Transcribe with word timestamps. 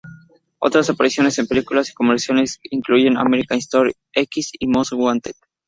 Otras 0.57 0.89
apariciones 0.89 1.37
en 1.37 1.45
películas 1.45 1.87
y 1.87 1.93
comerciales 1.93 2.59
incluyen 2.71 3.17
"American 3.17 3.59
History 3.59 3.93
X" 4.13 4.49
y 4.57 4.65
"Most 4.65 4.93
Wanted". 4.93 5.33